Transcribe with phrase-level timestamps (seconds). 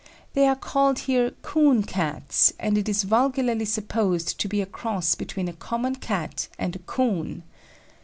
[0.33, 5.13] They are called here 'Coon' Cats, and it is vulgarly supposed to be a cross
[5.13, 7.43] between a common Cat and a 'Coon.'